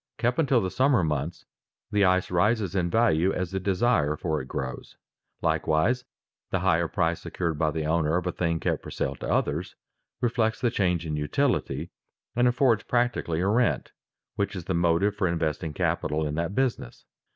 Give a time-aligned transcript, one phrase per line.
[0.17, 1.45] Kept until the summer months,
[1.91, 4.97] the ice rises in value as the desire for it grows.
[5.43, 6.05] Likewise
[6.49, 9.75] the higher price secured by the owner of a thing kept for sale to others,
[10.19, 11.91] reflects the change in utility,
[12.35, 13.91] and affords practically a rent
[14.37, 17.05] which is the motive for investing capital in that business.